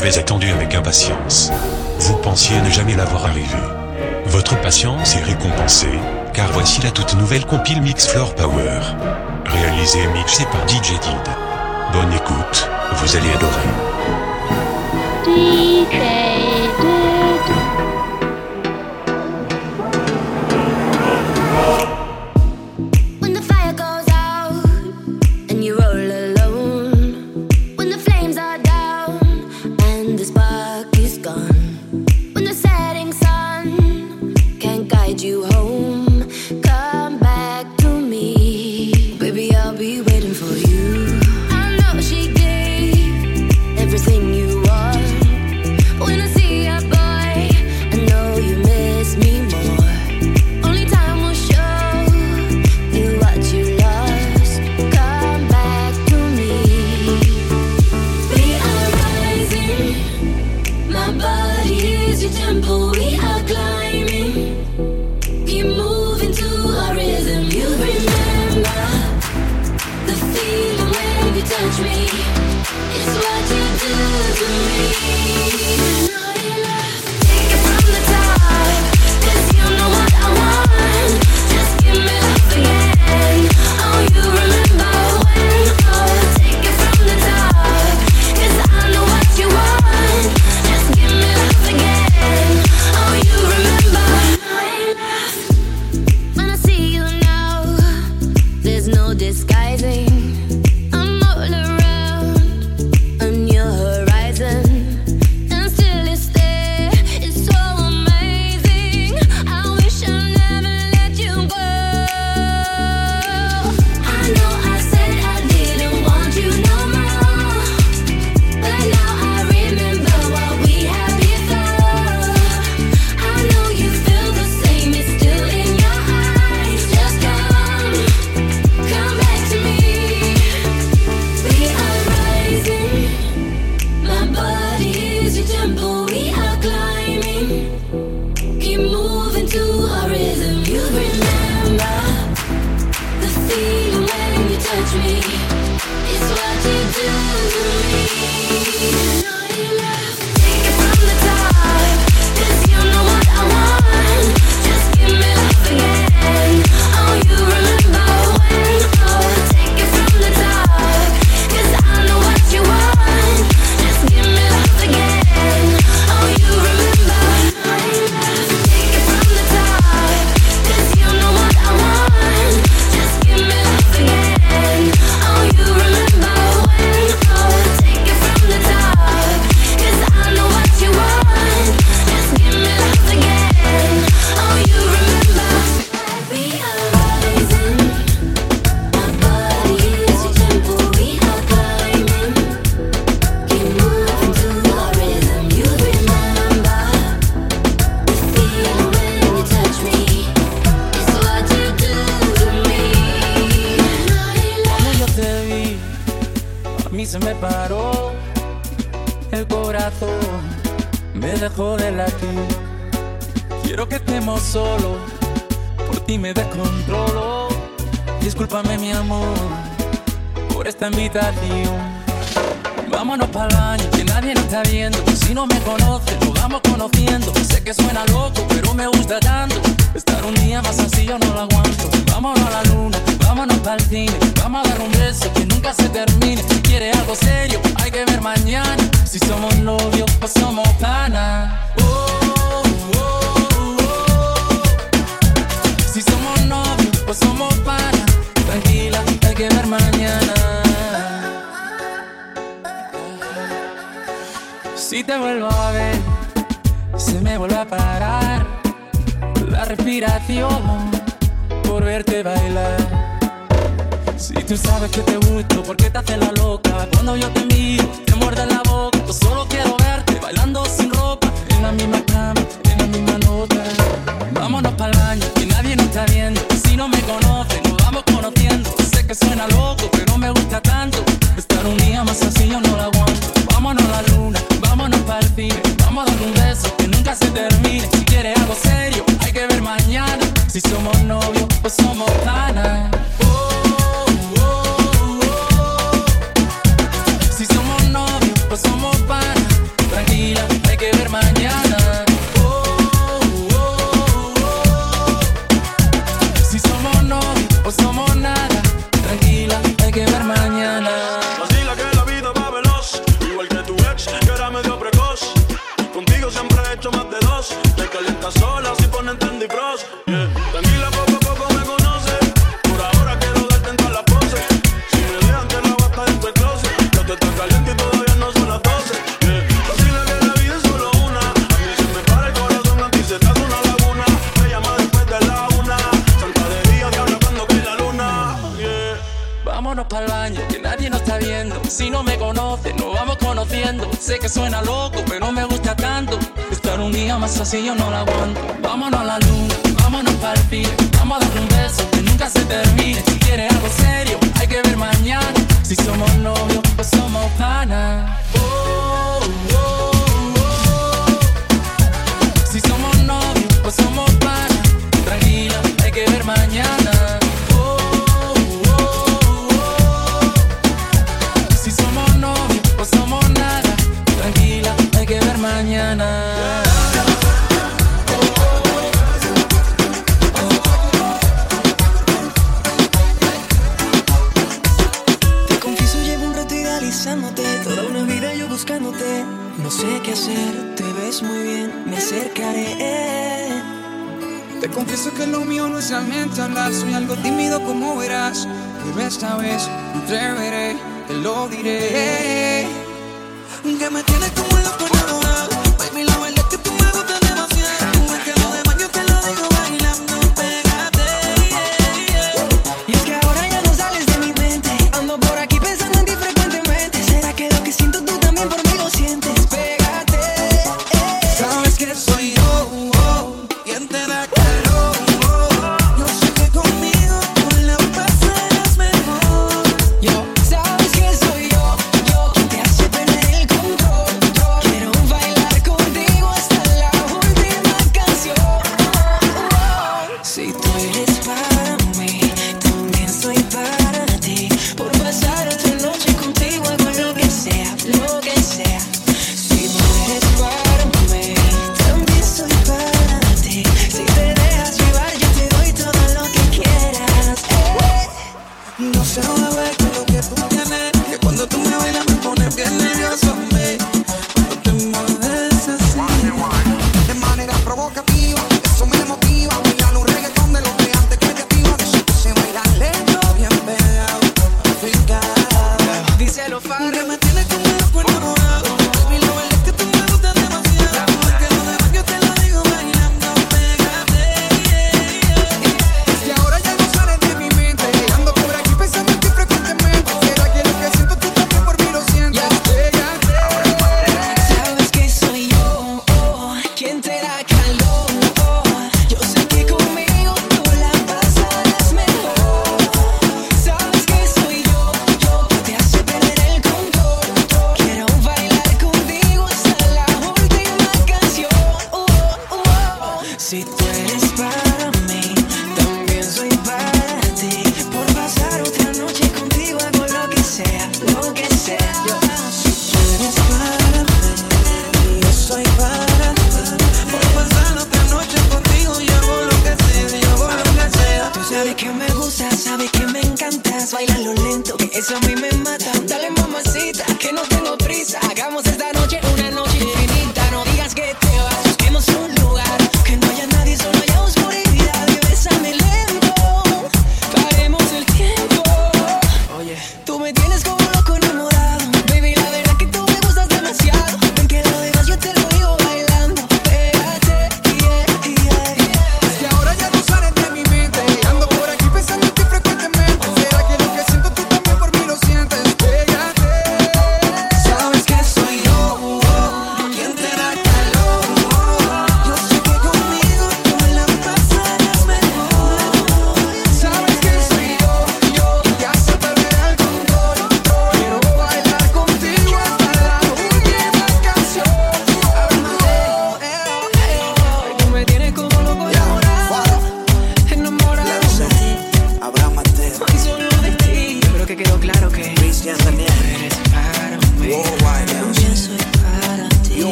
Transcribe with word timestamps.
l'avez 0.00 0.18
attendu 0.18 0.50
avec 0.50 0.74
impatience. 0.74 1.50
Vous 1.98 2.16
pensiez 2.16 2.58
ne 2.62 2.70
jamais 2.70 2.96
l'avoir 2.96 3.26
arrivé. 3.26 3.58
Votre 4.26 4.58
patience 4.60 5.14
est 5.16 5.22
récompensée, 5.22 5.98
car 6.32 6.50
voici 6.52 6.80
la 6.80 6.90
toute 6.90 7.14
nouvelle 7.16 7.44
compile 7.44 7.82
Mix 7.82 8.06
Floor 8.08 8.34
Power. 8.34 8.80
Réalisée 9.44 10.00
et 10.00 10.18
mixée 10.18 10.46
par 10.46 10.66
DJ 10.66 10.92
Did. 11.00 11.30
Bonne 11.92 12.12
écoute, 12.14 12.70
vous 12.94 13.16
allez 13.16 13.30
adorer. 13.30 13.68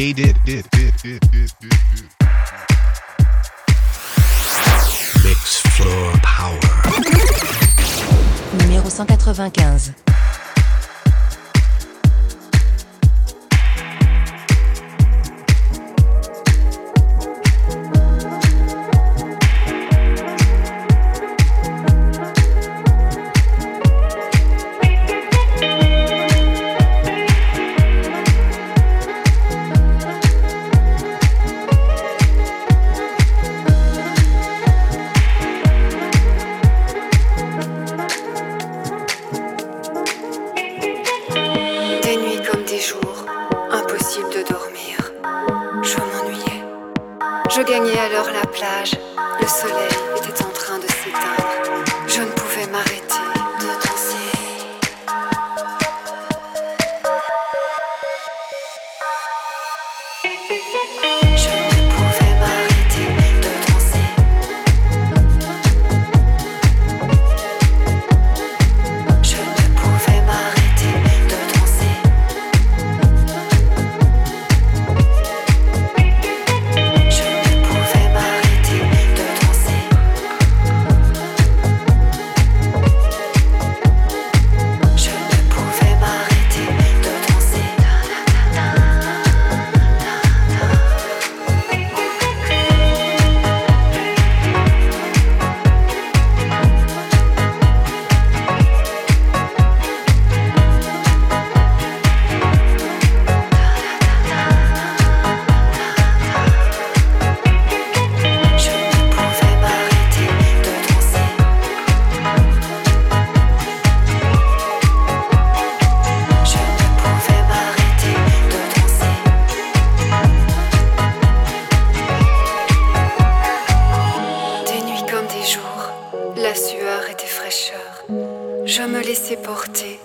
jaded. 0.00 0.34
Mixed 5.22 5.68
Floor 5.76 6.12
Power. 6.22 6.58
Numéro 8.62 8.88
195. 8.88 10.09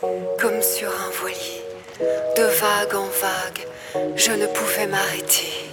comme 0.01 0.61
sur 0.61 0.89
un 0.89 1.09
voilier, 1.19 1.63
de 2.35 2.43
vague 2.43 2.95
en 2.95 3.07
vague, 3.07 4.15
je 4.15 4.31
ne 4.31 4.45
pouvais 4.47 4.87
m'arrêter. 4.87 5.69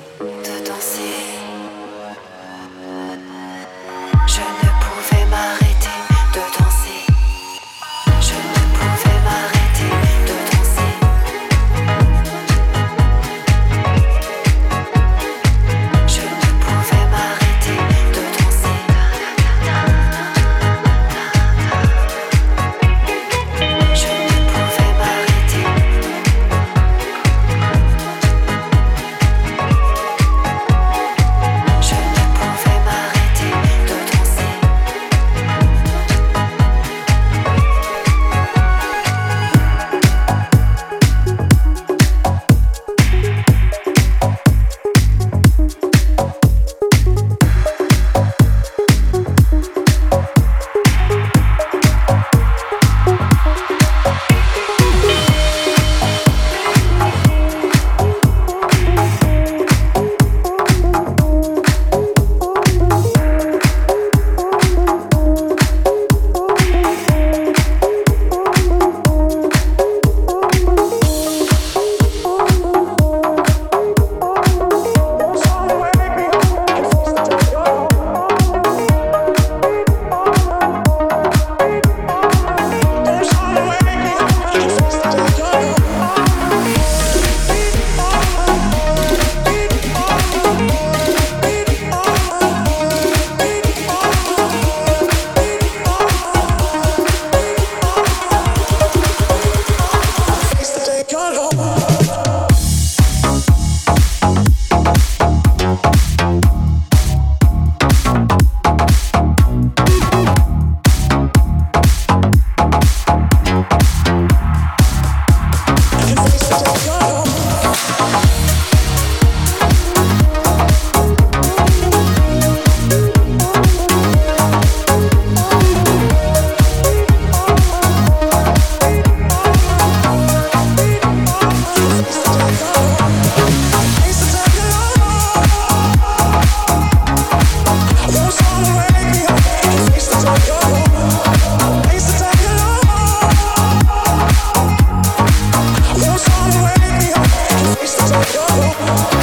Oh, 148.24 148.36
oh, 148.38 149.10
oh. 149.14 149.21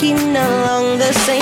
Walking 0.00 0.34
along 0.34 0.96
the 0.96 1.12
same 1.12 1.39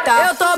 Eita, 0.00 0.28
eu 0.28 0.34
tô 0.34 0.49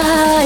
love. 0.00 0.37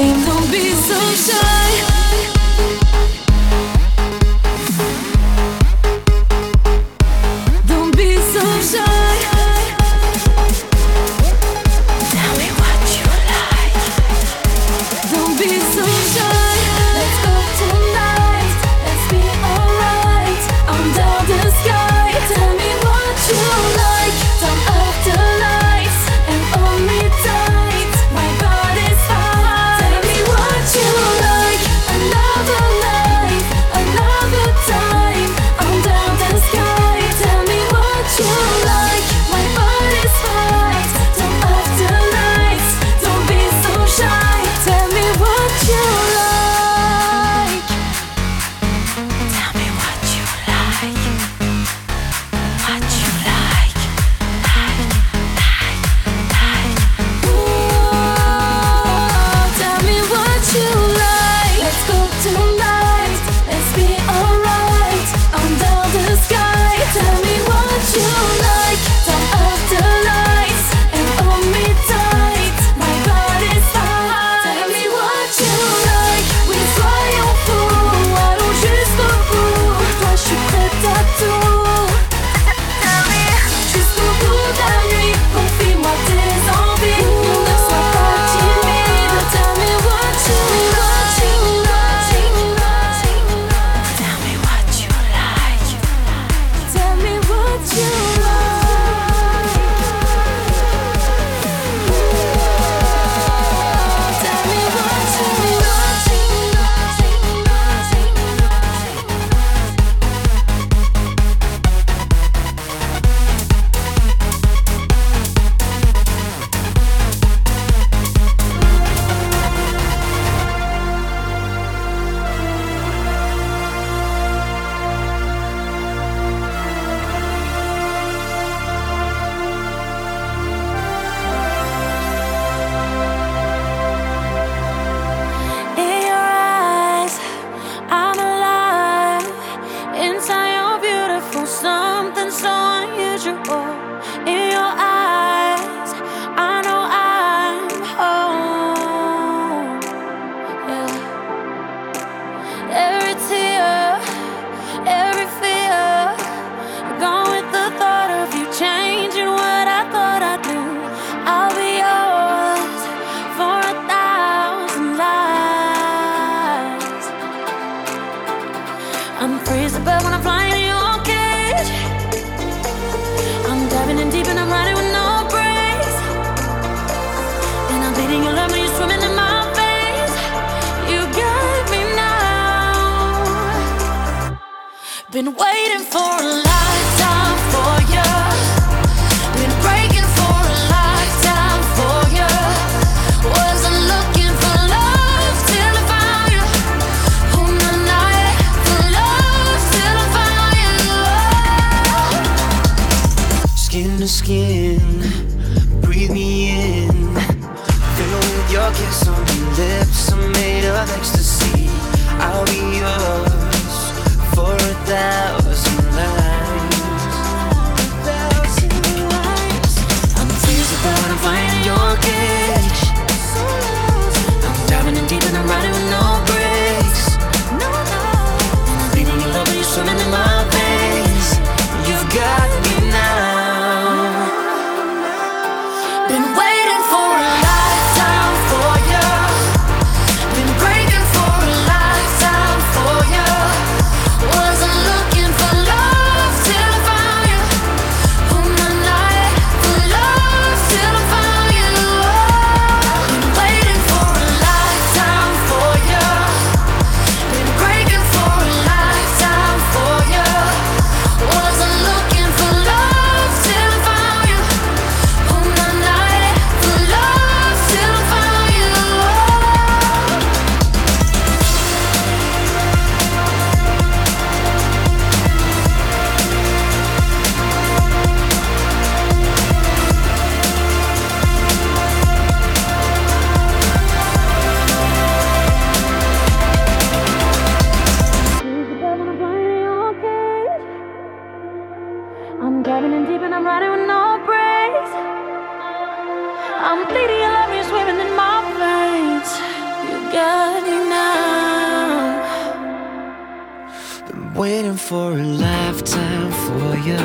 For 306.59 306.75
you. 306.87 306.97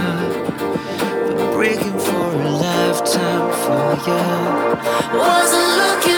Been 1.28 1.52
breaking 1.54 1.98
for 1.98 2.32
a 2.32 2.50
lifetime 2.50 3.48
for 3.62 3.88
you. 4.06 5.18
Wasn't 5.18 5.70
looking 5.82 6.17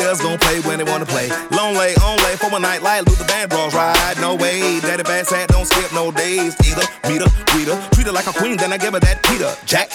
Players 0.00 0.20
gon' 0.22 0.38
play 0.38 0.60
when 0.60 0.78
they 0.78 0.84
wanna 0.84 1.04
play. 1.04 1.28
Long 1.50 1.74
lay, 1.74 1.94
on 1.96 2.16
lay 2.24 2.34
for 2.36 2.46
a 2.56 2.58
night 2.58 2.80
like 2.80 3.04
Luther 3.04 3.24
Vandross 3.24 3.74
ride. 3.74 4.16
No 4.18 4.34
way, 4.34 4.80
Daddy 4.80 5.04
Fat 5.04 5.26
Sacks 5.26 5.52
don't 5.52 5.66
skip 5.66 5.92
no 5.92 6.10
days 6.10 6.56
either. 6.64 6.86
Meet 7.06 7.20
her, 7.20 7.28
greet 7.52 7.68
her, 7.68 7.88
treat 7.92 8.06
her 8.06 8.12
like 8.12 8.26
a 8.26 8.32
queen, 8.32 8.56
then 8.56 8.72
I 8.72 8.78
give 8.78 8.94
her 8.94 9.00
that 9.00 9.22
Peter 9.22 9.54
Jack. 9.66 9.90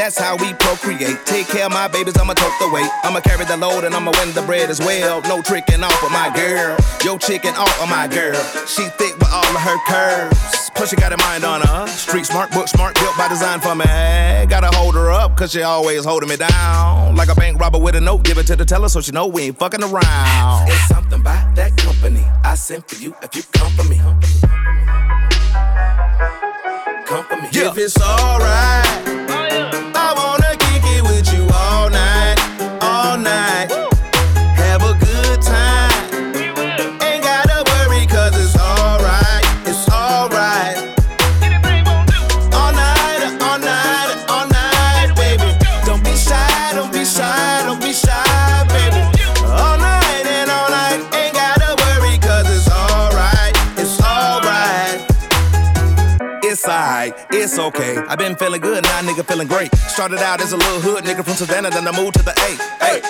That's 0.00 0.16
how 0.16 0.34
we 0.36 0.54
procreate. 0.54 1.26
Take 1.26 1.48
care 1.48 1.66
of 1.66 1.72
my 1.72 1.86
babies, 1.86 2.16
I'ma 2.16 2.32
tote 2.32 2.58
the 2.58 2.70
weight. 2.72 2.88
I'ma 3.04 3.20
carry 3.20 3.44
the 3.44 3.58
load 3.58 3.84
and 3.84 3.94
I'ma 3.94 4.12
win 4.12 4.32
the 4.32 4.40
bread 4.40 4.70
as 4.70 4.80
well. 4.80 5.20
No 5.28 5.42
tricking 5.42 5.84
off 5.84 6.02
of 6.02 6.10
my 6.10 6.32
girl. 6.34 6.74
Yo, 7.04 7.18
chicken 7.18 7.54
off 7.54 7.82
of 7.82 7.90
my 7.90 8.08
girl. 8.08 8.40
She 8.64 8.84
thick 8.96 9.14
with 9.18 9.28
all 9.30 9.44
of 9.44 9.60
her 9.60 9.76
curves. 9.86 10.70
Plus, 10.74 10.88
she 10.88 10.96
got 10.96 11.12
a 11.12 11.18
mind 11.18 11.44
on 11.44 11.60
her. 11.60 11.86
Street 11.86 12.24
smart, 12.24 12.50
book 12.50 12.66
smart, 12.66 12.94
built 12.94 13.14
by 13.18 13.28
design 13.28 13.60
for 13.60 13.74
me. 13.74 13.84
Gotta 14.48 14.74
hold 14.74 14.94
her 14.94 15.10
up, 15.10 15.36
cause 15.36 15.52
she 15.52 15.60
always 15.60 16.02
holding 16.06 16.30
me 16.30 16.36
down. 16.36 17.14
Like 17.14 17.28
a 17.28 17.34
bank 17.34 17.60
robber 17.60 17.78
with 17.78 17.94
a 17.94 18.00
note, 18.00 18.22
give 18.22 18.38
it 18.38 18.46
to 18.46 18.56
the 18.56 18.64
teller 18.64 18.88
so 18.88 19.02
she 19.02 19.12
know 19.12 19.26
we 19.26 19.42
ain't 19.42 19.58
fucking 19.58 19.82
around. 19.82 20.66
It's 20.70 20.88
something 20.88 21.20
about 21.20 21.54
that 21.56 21.76
company. 21.76 22.24
I 22.42 22.54
sent 22.54 22.88
for 22.88 22.96
you 22.96 23.14
if 23.20 23.36
you 23.36 23.42
come 23.52 23.70
for 23.72 23.84
me. 23.84 23.98
Come 27.04 27.24
for 27.26 27.36
me. 27.36 27.48
If 27.52 27.76
it's 27.76 28.00
alright. 28.00 29.09
Feeling 59.30 59.46
great. 59.46 59.72
Started 59.86 60.18
out 60.18 60.40
as 60.40 60.52
a 60.52 60.56
little 60.56 60.80
hood 60.80 61.04
nigga 61.04 61.24
from 61.24 61.34
Savannah, 61.34 61.70
then 61.70 61.86
I 61.86 61.96
moved 61.96 62.14
to 62.16 62.22
the 62.22 62.32
A. 62.32 62.50
Hey, 62.82 63.00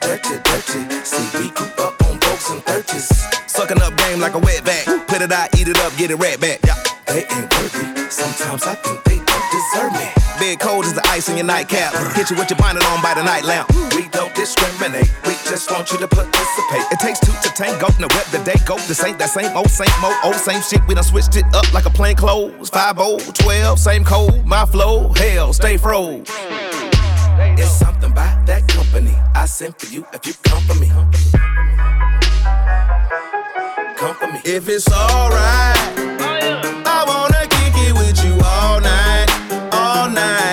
dirty, 0.00 0.42
dirty. 0.42 0.80
See, 1.04 1.38
we 1.38 1.50
grew 1.50 1.70
up 1.78 2.02
on 2.02 2.18
folks 2.18 2.50
and 2.50 2.62
thirties. 2.64 3.06
Sucking 3.46 3.80
up 3.80 3.96
game 3.96 4.18
like 4.18 4.34
a 4.34 4.40
wet 4.40 4.64
back. 4.64 4.84
Put 5.06 5.22
it 5.22 5.30
out, 5.30 5.54
eat 5.56 5.68
it 5.68 5.78
up, 5.78 5.96
get 5.96 6.10
it 6.10 6.16
right 6.16 6.40
back. 6.40 6.58
Yeah. 6.66 6.82
They 7.06 7.22
ain't 7.30 7.48
worthy. 7.54 8.10
Sometimes 8.10 8.64
I 8.66 8.74
think 8.74 9.04
they 9.04 9.18
don't 9.18 9.48
deserve 9.52 9.92
me. 9.92 10.21
Cold 10.62 10.84
as 10.84 10.94
the 10.94 11.02
ice 11.08 11.28
in 11.28 11.36
your 11.36 11.44
nightcap. 11.46 11.92
Hit 12.14 12.30
you 12.30 12.36
with 12.36 12.48
your 12.48 12.58
bonnet 12.58 12.84
on 12.86 13.02
by 13.02 13.14
the 13.14 13.22
night 13.22 13.44
lamp. 13.44 13.68
We 13.96 14.08
don't 14.08 14.32
discriminate. 14.34 15.10
We 15.26 15.34
just 15.44 15.68
want 15.70 15.90
you 15.90 15.98
to 15.98 16.06
participate. 16.06 16.84
It 16.92 17.00
takes 17.00 17.18
two 17.18 17.32
to 17.32 17.54
tango. 17.54 17.88
Now 17.98 18.06
rep 18.14 18.26
the 18.26 18.40
day 18.44 18.54
go. 18.64 18.76
This 18.86 19.02
ain't 19.02 19.18
that 19.18 19.30
same 19.30 19.56
old, 19.56 19.70
same 19.70 19.90
old, 20.04 20.14
old, 20.22 20.36
same 20.36 20.62
shit. 20.62 20.80
We 20.86 20.94
done 20.94 21.02
switched 21.02 21.34
it 21.36 21.44
up 21.52 21.72
like 21.74 21.86
a 21.86 21.90
plain 21.90 22.14
clothes. 22.14 22.70
5 22.70 22.96
12, 23.34 23.78
same 23.78 24.04
code. 24.04 24.46
My 24.46 24.64
flow, 24.64 25.12
hell, 25.14 25.52
stay 25.52 25.76
froze. 25.76 26.28
It's 27.58 27.70
something 27.70 28.12
about 28.12 28.46
that 28.46 28.68
company. 28.68 29.16
I 29.34 29.46
sent 29.46 29.80
for 29.80 29.92
you 29.92 30.06
if 30.12 30.24
you 30.26 30.34
come 30.44 30.62
for 30.62 30.74
me. 30.78 30.88
Come 33.96 34.14
for 34.14 34.32
me. 34.32 34.40
If 34.44 34.68
it's 34.68 34.88
alright, 34.90 35.76
oh, 35.98 36.82
I 36.86 37.04
wanna 37.06 37.46
kick 37.48 37.74
it 37.88 37.94
with 37.94 38.24
you 38.24 38.34
all 38.44 38.80
night, 38.80 39.26
all 39.72 40.08
night. 40.08 40.51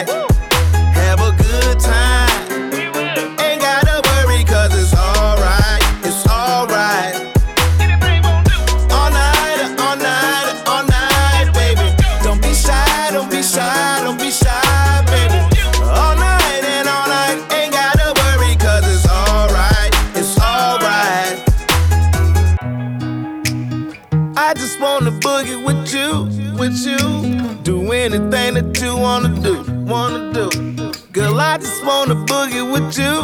boogie 32.40 32.72
with 32.72 32.98
you, 32.98 33.16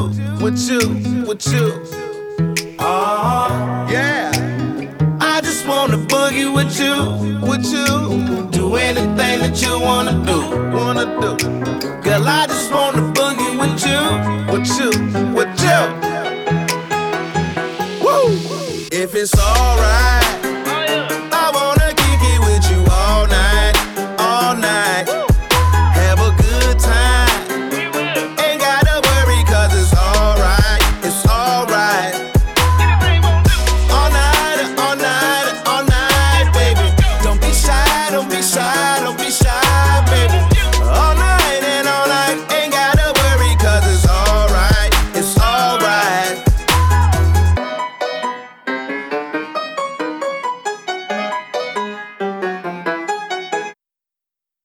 with 0.43 0.59
you, 0.69 1.25
with 1.25 1.47
you. 1.47 2.75
Ah, 2.79 3.85
uh, 3.87 3.91
yeah. 3.91 4.31
I 5.21 5.39
just 5.41 5.65
wanna 5.65 5.97
boogie 5.97 6.53
with 6.53 6.77
you, 6.79 6.95
with 7.49 7.65
you. 7.75 8.49
Do 8.51 8.75
anything 8.75 9.39
that 9.43 9.61
you 9.61 9.79
wanna 9.79 10.15
do, 10.29 10.39
wanna 10.75 11.05
do. 11.21 11.31
Girl, 12.03 12.27
I 12.27 12.45
just 12.47 12.71
wanna 12.73 13.03
boogie 13.17 13.53
with 13.61 13.77
you, 13.87 14.01
with 14.51 14.67
you, 14.79 14.91
with 15.37 15.55
you. 15.65 15.81
Woo! 18.03 18.25
If 18.91 19.15
it's 19.15 19.33
alright. 19.39 20.44